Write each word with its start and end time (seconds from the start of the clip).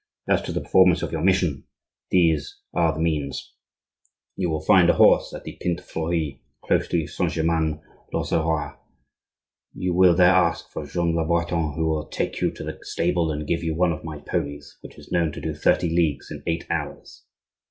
As 0.27 0.41
to 0.41 0.51
the 0.51 0.61
performance 0.61 1.03
of 1.03 1.11
your 1.11 1.21
mission, 1.21 1.63
these 2.09 2.57
are 2.73 2.91
the 2.91 2.99
means: 2.99 3.53
You 4.35 4.49
will 4.49 4.65
find 4.65 4.89
a 4.89 4.93
horse 4.95 5.31
at 5.31 5.43
the 5.43 5.59
'Pinte 5.61 5.81
Fleurie,' 5.81 6.39
close 6.65 6.87
to 6.87 7.05
Saint 7.05 7.33
Germain 7.33 7.83
l'Auxerrois. 8.11 8.77
You 9.75 9.93
will 9.93 10.15
there 10.15 10.33
ask 10.33 10.67
for 10.71 10.87
Jean 10.87 11.15
le 11.15 11.23
Breton, 11.23 11.73
who 11.73 11.85
will 11.87 12.07
take 12.07 12.41
you 12.41 12.49
to 12.49 12.63
the 12.63 12.79
stable 12.81 13.31
and 13.31 13.45
give 13.45 13.63
you 13.63 13.75
one 13.75 13.91
of 13.91 14.03
my 14.03 14.17
ponies 14.17 14.75
which 14.81 14.97
is 14.97 15.11
known 15.11 15.31
to 15.33 15.39
do 15.39 15.53
thirty 15.53 15.91
leagues 15.95 16.31
in 16.31 16.41
eight 16.47 16.65
hours. 16.71 17.25